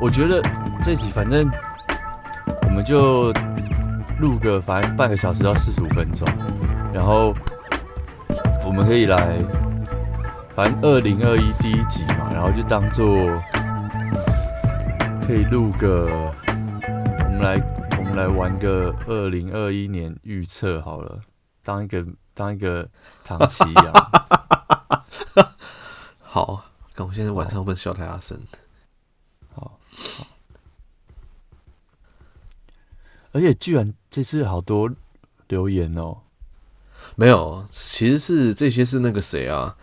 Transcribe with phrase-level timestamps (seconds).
[0.00, 0.42] 我觉得
[0.80, 1.50] 这集反正
[2.62, 3.32] 我们就
[4.20, 6.26] 录个反正半个小时到四十五分钟，
[6.92, 7.32] 然后
[8.64, 9.38] 我们可以来，
[10.54, 13.06] 反正二零二一第一集嘛，然后就当做
[15.26, 16.06] 可以录个，
[16.46, 17.60] 我们来
[17.98, 21.20] 我们来玩个二零二一年预测好了，
[21.64, 22.88] 当一个当一个
[23.24, 23.92] 唐綺阳。
[26.22, 26.62] 好，
[26.94, 28.38] 看我现在晚上不能笑太大声。
[33.32, 34.90] 而且居然这次好多
[35.48, 36.18] 留言哦，
[37.16, 39.76] 没有，其实是这些是那个谁啊，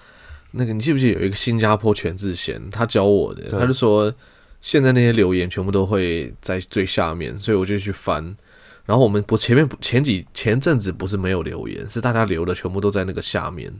[0.51, 4.11] 那个你记不记得有一个新加坡全智贤，他教我的，他就说
[4.59, 8.35] 现在那些留言全部都会在最下面，所以我就去翻，
[8.85, 13.71] 然后我们不前面前几前阵子不是没有留言，是大家留的全部都在那个下面。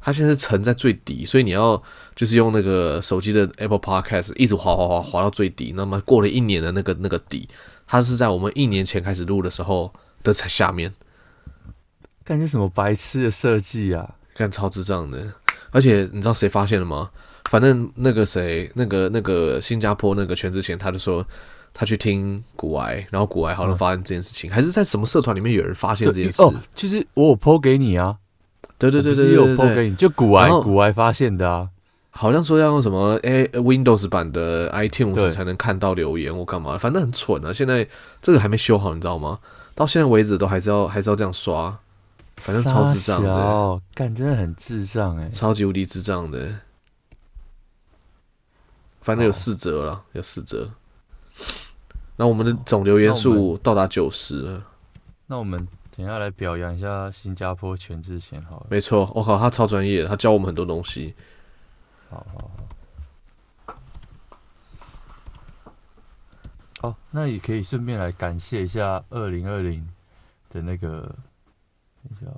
[0.00, 1.82] 它现在是沉在最底，所以你要
[2.14, 5.72] 就是用那个手机的 Apple Podcast 一直滑滑滑滑到最底。
[5.74, 7.48] 那么过了一年的那个那个底，
[7.86, 10.94] 它是在我们一年前开始录的时候的才下面。
[12.24, 14.14] 干些什么白痴的设计啊！
[14.34, 15.32] 干超智障的。
[15.70, 17.10] 而且你知道谁发现了吗？
[17.50, 21.24] 反正那个谁，那个那个新加坡那个全智贤，他就说
[21.74, 26.42] 他去听古癌，然后古癌好像发现这件事情，嗯、还是在什么社团里面有人发现这件事。
[26.42, 28.16] 哦，其实我有 po 给你啊。
[28.78, 31.68] 对对对对，有 po 给你，就古癌古癌发现的啊，
[32.10, 36.76] 好像说要用什么 A Windows 版的 iTunes 才能看到留言，我干嘛？
[36.76, 37.52] 反正很蠢啊！
[37.52, 37.88] 现在
[38.20, 39.38] 这个还没修好，你知道吗？
[39.74, 41.78] 到现在为止都还是要还是要这样刷，
[42.36, 46.56] 反正超智障的，干真的很智障哎，超级无敌智障的。
[49.00, 50.70] 反正有四折了，有四折。
[52.16, 54.62] 那我们的总留言数到达九十了，
[55.28, 55.66] 那我们。
[55.96, 58.66] 等下来表扬一下新加坡全智贤好了。
[58.68, 61.14] 没错，我靠，他超专业，他教我们很多东西。
[62.10, 62.50] 好好
[63.64, 63.74] 好。
[66.82, 69.88] 好，那也可以顺便来感谢一下二零二零
[70.50, 71.00] 的那个，
[72.02, 72.30] 等一下。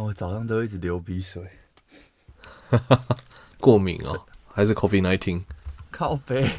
[0.00, 1.46] 但我早上都一直流鼻水，
[3.60, 4.18] 过敏哦，
[4.50, 5.42] 还是 COVID nineteen？
[5.90, 6.50] 靠北，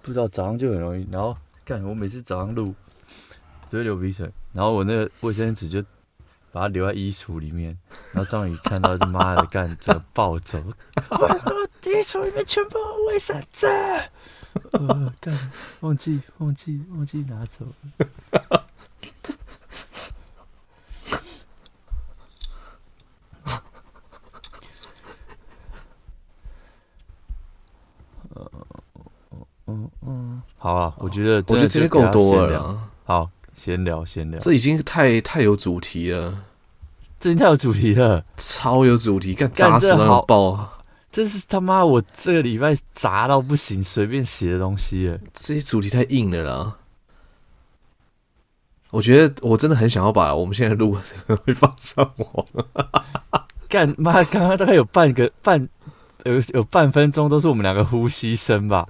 [0.00, 1.36] 不知道早上就很容易，然后
[1.66, 2.74] 干我每次早上录
[3.68, 5.82] 都会流鼻水，然后我那个卫生纸就
[6.50, 7.76] 把它留在衣橱里面，
[8.14, 10.58] 然后终于看到他妈的干这个暴走，
[11.84, 13.66] 衣橱里面全部卫生纸，
[14.72, 15.50] 呃干
[15.80, 17.66] 忘记忘记忘记拿走
[17.98, 18.61] 了。
[30.58, 32.78] 好啊，我觉得我觉得这些够多了。
[33.04, 36.44] 好，闲聊闲聊，这已经太太有主题了，
[37.20, 40.68] 这已经太有主题了，超有主题，干扎实到爆！
[41.10, 45.18] 这是他妈我这个礼拜砸到不行，随便写的东西了。
[45.34, 46.76] 这些主题太硬了啦。
[48.90, 52.46] 我觉得我真的很想要把我们现在录的这个会放上网。
[53.68, 55.68] 干妈，刚刚大概有半个半
[56.24, 58.86] 有有半分钟都是我们两个呼吸声吧。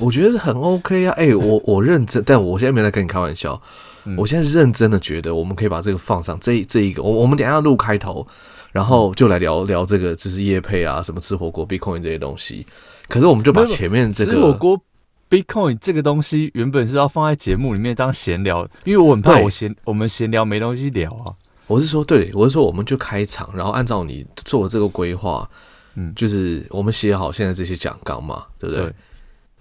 [0.00, 3.60] 我觉得很 OK 啊，哎、欸，我我认真，但我现在没在跟你开玩笑，
[4.04, 8.26] 嗯、我现在认真的觉得我们可以把这个放上，这这一个，我我们等一下要录开头，
[8.72, 12.66] 然后就来聊聊这个，就是叶配啊，什么吃火锅、Bitcoin 这些东西。
[13.08, 14.80] 可是我们就把前面这个吃火锅、
[15.28, 21.34] Bitcoin 这个东西原本是要放在节目里面当闲聊，因为我很怕我闲我们闲聊没东西聊啊。
[21.66, 25.48] 我是说，对，我是说，我们就开场，然后按照你做的这个规划，
[25.94, 28.84] 嗯，就是我们写好现在这些讲纲嘛，对不对？
[28.86, 28.94] 对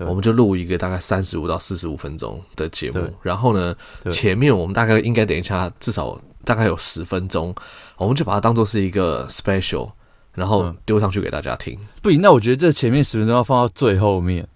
[0.07, 3.75] 我们就录一个大概三十五到四十五分钟的节目，然后呢，
[4.11, 7.53] 前面我们大概应该等一下至少大概有十分钟，
[7.97, 9.91] 我们就把它当做是一个 special，
[10.33, 11.77] 然后丢上去给大家听。
[12.01, 14.47] 不行，那我觉得这前面十分钟要放到最后面。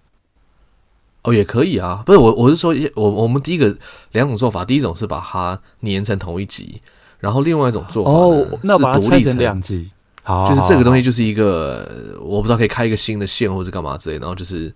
[1.24, 3.75] 哦，也可以啊，不是我，我是说，我我们第一个
[4.12, 6.81] 两种做法，第一种是把它粘成同一集，
[7.20, 9.90] 然后另外一种做法哦，那把它拆成两集，
[10.24, 14.74] 好，就是这个东西就是一个我不知道可以开一个新的线或者干嘛之类，然后就是。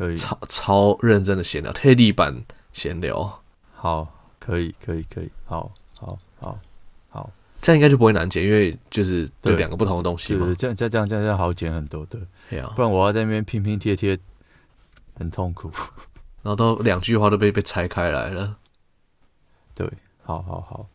[0.00, 0.16] 可以。
[0.16, 2.42] 超超认真的闲聊，特地版
[2.72, 3.42] 闲聊，
[3.74, 4.08] 好，
[4.38, 6.58] 可以，可以，可以，好，好，好，
[7.10, 7.30] 好，
[7.60, 14.18] 这样应该就不会难剪，因为就是对两个不同的东西嘛，这样这样这样这样好剪很多，对，啊，不然我要在那边拼拼贴贴，
[15.18, 15.70] 很痛苦，
[16.42, 18.56] 然后都两句话都被被拆开来了，
[19.74, 19.86] 对，
[20.22, 20.88] 好好好。